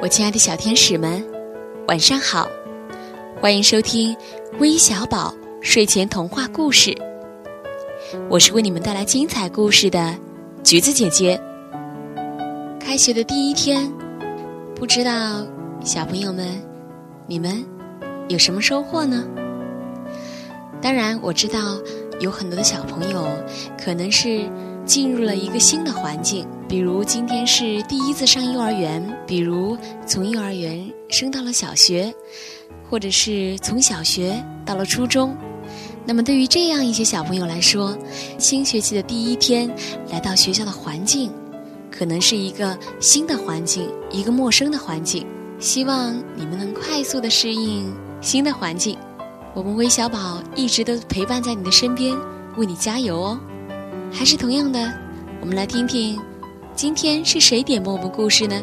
[0.00, 1.24] 我亲爱的小天使们，
[1.88, 2.48] 晚上好！
[3.40, 4.16] 欢迎收听
[4.60, 6.96] 微小宝睡前童话故事。
[8.30, 10.14] 我是为你们带来精彩故事的
[10.62, 11.38] 橘子姐姐。
[12.78, 13.92] 开学的第一天，
[14.72, 15.44] 不知道
[15.82, 16.46] 小朋友们
[17.26, 17.64] 你们
[18.28, 19.24] 有什么收获呢？
[20.80, 21.76] 当然，我知道
[22.20, 23.28] 有很多的小朋友
[23.76, 24.48] 可能是
[24.88, 26.48] 进入了一个新的环境。
[26.66, 32.12] 比如今天是第一次上幼儿园，比如从幼儿园升到了小学，
[32.88, 35.36] 或者是从小学到了初中。
[36.06, 37.96] 那么对于这样一些小朋友来说，
[38.38, 39.70] 新学期的第一天
[40.10, 41.30] 来到学校的环境，
[41.90, 45.26] 可能是一个新的环境，一个陌生的环境。
[45.58, 48.96] 希望你们能快速的适应新的环境。
[49.54, 52.16] 我们微小宝一直都陪伴在你的身边，
[52.56, 53.40] 为你加油哦。
[54.12, 54.78] 还是同样的，
[55.40, 56.18] 我们来听听。
[56.74, 58.54] 今天是谁点播我们故事呢？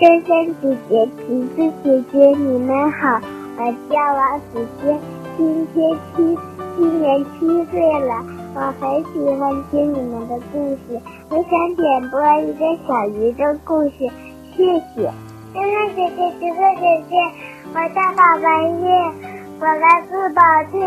[0.00, 3.20] 珊珊姐姐、橘子姐姐，你们好，
[3.56, 4.98] 我叫王子轩，
[5.36, 6.38] 今天七，
[6.76, 14.10] 今年七岁了，我很喜欢听你们的故事，我想点播一个小鱼的故事，
[14.56, 15.10] 谢谢。
[15.54, 17.16] 珊珊姐姐、橘子姐姐，
[17.72, 18.88] 我叫宝文月，
[19.60, 20.80] 我来自保定，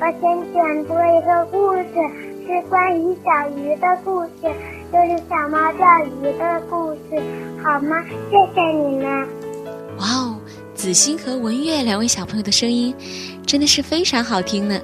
[0.00, 1.94] 我想点播一个故事，
[2.46, 4.54] 是关于小鱼的故事。
[4.92, 7.20] 就是小猫钓鱼的故事，
[7.60, 8.00] 好吗？
[8.30, 9.28] 谢谢你们。
[9.98, 10.36] 哇哦，
[10.72, 12.94] 子欣和文月两位小朋友的声音
[13.44, 14.78] 真的是非常好听呢。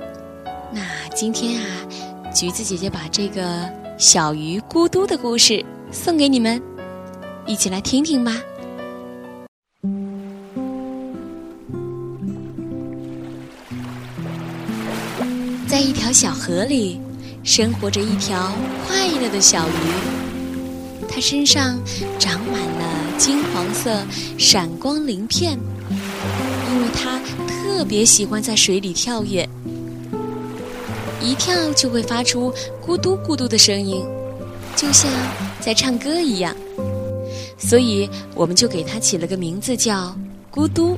[0.73, 0.81] 那
[1.15, 1.87] 今天啊，
[2.35, 6.61] 橘子姐姐把这个小鱼咕嘟的故事送给你们，
[7.47, 8.33] 一起来听听吧。
[15.69, 17.01] 在一条小河里。
[17.43, 18.53] 生活着一条
[18.87, 21.79] 快乐的小鱼，它身上
[22.19, 24.03] 长满了金黄色
[24.39, 25.59] 闪光鳞片，
[25.91, 29.49] 因为它特别喜欢在水里跳跃，
[31.21, 32.53] 一跳就会发出
[32.87, 34.05] 咕嘟咕嘟的声音，
[34.77, 35.11] 就像
[35.61, 36.55] 在唱歌一样，
[37.59, 40.15] 所以我们就给它起了个名字叫
[40.53, 40.97] 咕嘟。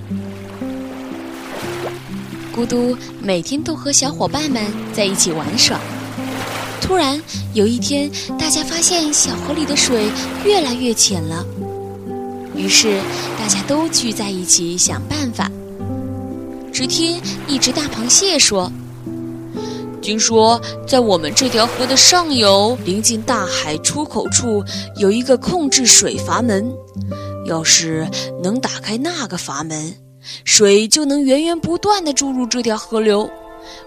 [2.55, 5.81] 咕嘟每天都和小伙伴们在一起玩耍。
[6.83, 7.19] 突然
[7.55, 10.11] 有一天，大家发现小河里的水
[10.45, 11.47] 越来越浅了，
[12.55, 13.01] 于是
[13.39, 15.51] 大家都聚在一起想办法。
[16.73, 18.71] 只听一只大螃蟹说
[20.03, 24.63] ：“听说在我们这条河的上游，临近大海出口处，
[24.97, 26.71] 有一个控制水阀门。
[27.47, 28.09] 要是
[28.43, 29.95] 能打开那个阀门，
[30.45, 33.31] 水就能源源不断地注入这条河流。”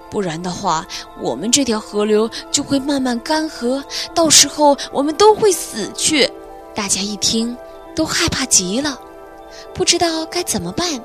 [0.10, 0.86] 不然的话，
[1.20, 6.30] 我们这条河流就会慢慢干涸，到时候我们都会死去。
[6.74, 7.56] 大家一听，
[7.96, 9.00] 都害怕极了，
[9.74, 11.04] 不知道该怎么办。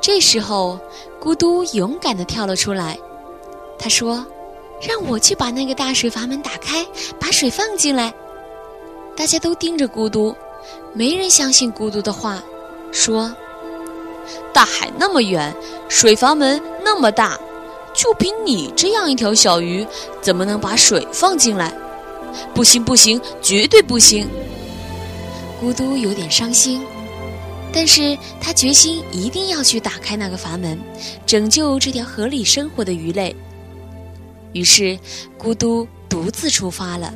[0.00, 0.78] 这时候，
[1.20, 2.98] 咕嘟勇敢地跳了出来，
[3.78, 4.24] 他说
[4.86, 6.86] ：“让我去把那个大水阀门打开，
[7.18, 8.12] 把水放进来。”
[9.16, 10.36] 大家都盯着咕嘟，
[10.92, 12.42] 没人相信咕嘟的话，
[12.92, 13.34] 说
[14.52, 15.54] ：“大海那么远，
[15.88, 17.38] 水阀门那么大。”
[17.96, 19.86] 就凭你这样一条小鱼，
[20.20, 21.72] 怎么能把水放进来？
[22.54, 24.28] 不行，不行，绝对不行！
[25.62, 26.84] 咕嘟有点伤心，
[27.72, 30.78] 但是他决心一定要去打开那个阀门，
[31.24, 33.34] 拯救这条河里生活的鱼类。
[34.52, 34.98] 于是，
[35.42, 37.14] 咕嘟独自出发了。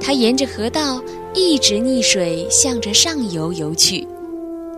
[0.00, 1.02] 他沿着河道
[1.34, 4.06] 一直逆水向着上游游去。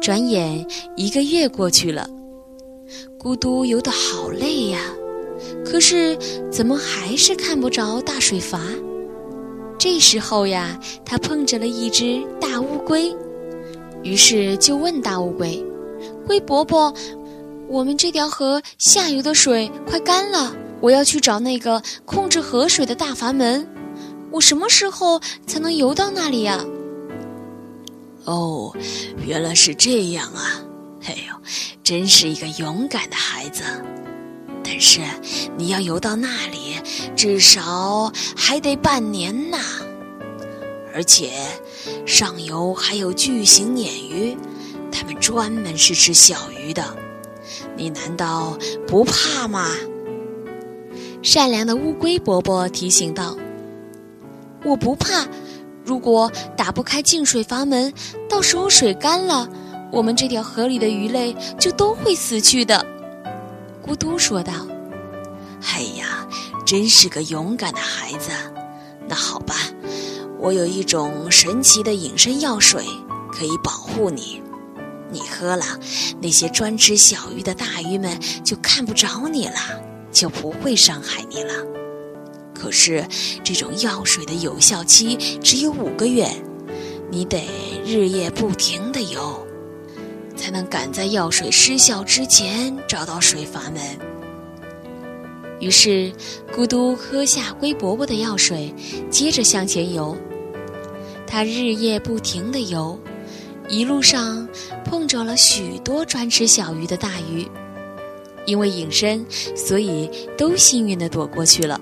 [0.04, 0.66] 转眼
[0.97, 2.06] 一个月过去了。
[3.19, 4.78] 咕嘟游得好累呀，
[5.65, 6.15] 可是
[6.53, 8.60] 怎么还是看不着大水阀？
[9.78, 13.16] 这时候呀，他碰着了一只大乌龟，
[14.03, 15.64] 于是就问大乌龟
[16.28, 16.93] ：“龟伯伯，
[17.66, 23.66] 我们这条河下游的水快干了，我要去找那个控制河水的大阀门，
[24.31, 26.62] 我什么时候才能游到那里呀？”
[28.25, 28.75] 哦，
[29.26, 30.61] 原来是这样啊。
[31.06, 31.37] 哎呦，
[31.82, 33.62] 真是一个勇敢的孩子！
[34.65, 35.00] 但是
[35.59, 36.81] 你要游到那里，
[37.15, 39.59] 至少还得半年呐。
[40.94, 41.32] 而且
[42.06, 44.37] 上游还有巨型鲶鱼，
[44.91, 46.97] 它们专门是吃小鱼的。
[47.77, 48.56] 你难道
[48.87, 49.69] 不怕吗？
[51.23, 53.37] 善良的乌龟伯伯提醒道
[54.65, 55.27] ：“我不怕，
[55.84, 57.92] 如果打不开进水阀门，
[58.28, 59.48] 到时候水干了。”
[59.92, 62.84] 我们这条河里的鱼类就都会死去的，
[63.86, 64.52] 咕嘟说道。
[65.72, 66.26] “哎呀，
[66.66, 68.31] 真是个勇敢的孩子。
[69.06, 69.54] 那好吧，
[70.40, 72.84] 我有一种神奇的隐身药水，
[73.31, 74.42] 可以保护你。
[75.12, 75.64] 你喝了，
[76.20, 81.52] 那些专吃小鱼的大鱼们就看不着你了，就不会伤害你了。
[82.55, 83.05] 可是，
[83.43, 86.27] 这种药水的有效期只有五个月，
[87.11, 87.47] 你得
[87.85, 89.47] 日夜不停地游，
[90.37, 93.83] 才能赶在药水失效之前找到水阀门。
[95.61, 96.12] 于是，
[96.56, 98.75] 咕嘟喝下龟伯伯的药水，
[99.11, 100.17] 接着向前游。
[101.27, 102.99] 他日夜不停地游。
[103.67, 104.47] 一路上
[104.85, 107.49] 碰着了许多专吃小鱼的大鱼，
[108.45, 109.25] 因为隐身，
[109.56, 111.81] 所以都幸运地躲过去了。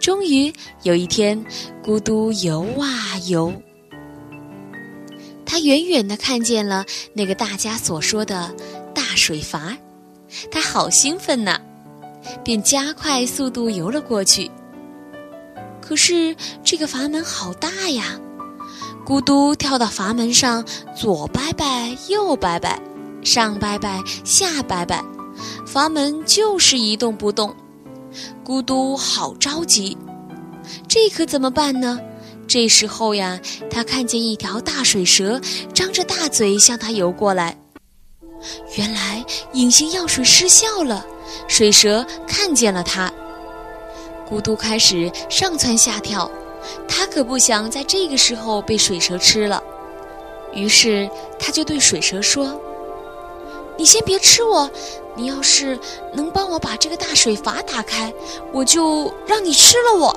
[0.00, 0.52] 终于
[0.82, 1.44] 有一天，
[1.84, 3.52] 咕嘟游啊游，
[5.44, 8.54] 他远远地看见了那个大家所说的
[8.94, 9.76] 大水阀，
[10.50, 11.60] 他好兴奋呐，
[12.44, 14.50] 便加快速度游了过去。
[15.80, 18.20] 可是这个阀门好大呀！
[19.04, 20.64] 咕嘟跳到阀门上，
[20.94, 22.80] 左摆摆，右摆摆，
[23.24, 25.02] 上摆摆，下摆摆，
[25.66, 27.54] 阀门就是一动不动。
[28.44, 29.96] 咕嘟好着急，
[30.88, 32.00] 这可怎么办呢？
[32.46, 33.38] 这时候呀，
[33.70, 35.40] 他看见一条大水蛇
[35.74, 37.56] 张着大嘴向他游过来。
[38.76, 41.04] 原来隐形药水失效了，
[41.46, 43.12] 水蛇看见了他。
[44.30, 46.30] 咕嘟开始上蹿下跳。
[46.86, 49.62] 他可不想在这个时候被水蛇吃了，
[50.52, 51.08] 于是
[51.38, 52.60] 他就对水蛇说
[53.78, 54.68] ：“你先别吃我，
[55.14, 55.78] 你要是
[56.12, 58.12] 能帮我把这个大水阀打开，
[58.52, 60.14] 我就让你吃了我。”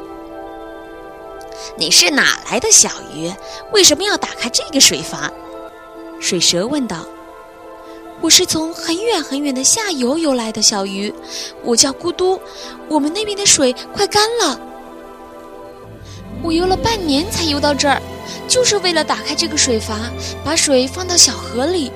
[1.77, 3.31] 你是哪来的小鱼？
[3.71, 5.31] 为什么要打开这个水阀？
[6.19, 7.05] 水蛇问道。
[8.19, 11.13] “我是从很远很远的下游游来的小鱼，
[11.63, 12.39] 我叫咕嘟，
[12.89, 14.59] 我们那边的水快干了。”
[16.43, 18.01] 我游了半年才游到这儿，
[18.47, 19.99] 就是为了打开这个水阀，
[20.43, 21.91] 把水放到小河里。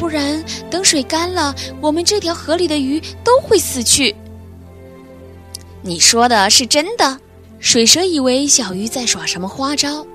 [0.00, 4.16] 不然，等水干了，我们这条河里的鱼都会死去。
[5.82, 7.20] 你说的是真的？
[7.58, 10.06] 水蛇以为小鱼在耍什么花招。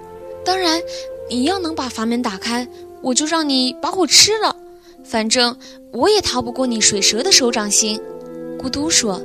[0.44, 0.82] 当然，
[1.30, 2.68] 你要能把阀门打开，
[3.04, 4.56] 我就让你把我吃了。
[5.04, 5.56] 反正
[5.92, 8.02] 我也逃不过你水蛇的手掌心。
[8.58, 9.22] 咕嘟说：“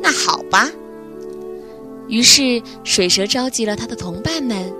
[0.00, 0.70] 那好吧。”
[2.08, 4.72] 于是，水蛇召集了他的同伴们，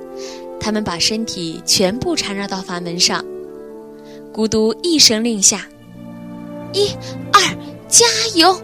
[0.59, 3.23] 他们把身体全部缠绕到阀门上。
[4.33, 5.67] 咕嘟一声令下
[6.73, 6.91] ：“一、
[7.33, 7.41] 二，
[7.89, 8.07] 加
[8.37, 8.57] 油！”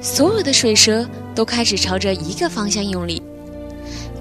[0.00, 1.04] 所有的水蛇
[1.34, 3.20] 都开始朝着一个方向用力，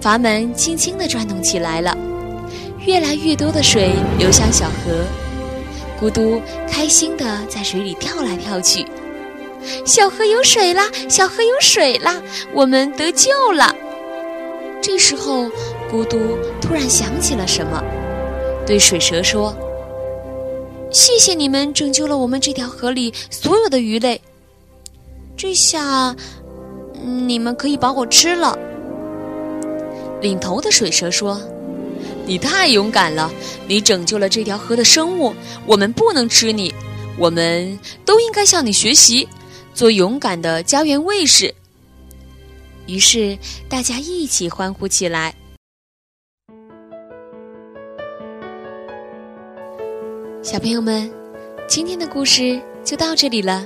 [0.01, 1.95] 阀门轻轻地转动起来了，
[2.86, 5.06] 越来越多的水流向小河。
[6.00, 8.86] 咕嘟开心地在水里跳来跳去。
[9.86, 10.89] 小河有水啦！
[11.07, 12.19] 小河有水啦！
[12.51, 13.75] 我们得救了。
[14.81, 15.45] 这时候，
[15.92, 17.80] 咕嘟突然想起了什么，
[18.65, 19.56] 对水蛇说
[20.91, 24.21] ：“谢谢你们拯救了我们这条河里所有的鱼类。
[25.38, 26.15] 这下，
[27.25, 28.57] 你们可以把我吃了。”
[30.21, 31.41] 领头的水蛇说
[32.27, 33.31] ：“你太勇敢了！
[33.67, 35.33] 你拯救了这条河的生物，
[35.65, 36.73] 我们不能吃你。
[37.17, 39.27] 我们都应该向你学习。”
[39.73, 41.55] 做勇敢的家园卫士。
[42.85, 43.38] 于是
[43.69, 45.33] 大家一起欢呼起来。
[50.43, 51.07] 小朋友们，
[51.67, 53.63] 今天的故事就到这里了。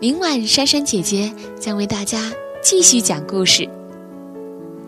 [0.00, 3.68] 明晚珊珊姐姐将为大家继续讲故事。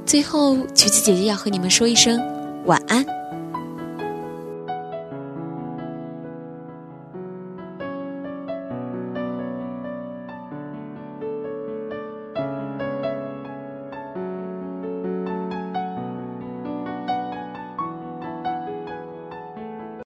[0.04, 2.20] 最后，橘子姐姐要和你们说一声
[2.64, 3.06] 晚安。